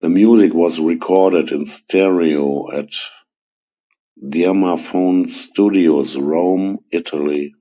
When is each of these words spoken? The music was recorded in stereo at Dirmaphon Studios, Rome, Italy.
The 0.00 0.08
music 0.08 0.54
was 0.54 0.78
recorded 0.78 1.50
in 1.50 1.66
stereo 1.66 2.70
at 2.70 2.90
Dirmaphon 4.22 5.28
Studios, 5.28 6.16
Rome, 6.16 6.78
Italy. 6.92 7.52